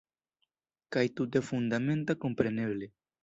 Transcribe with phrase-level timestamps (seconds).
[0.95, 2.89] Kaj tute fundamenta, kompreneble.